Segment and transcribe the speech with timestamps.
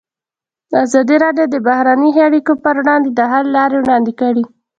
[0.83, 4.43] ازادي راډیو د بهرنۍ اړیکې پر وړاندې د حل لارې وړاندې کړي.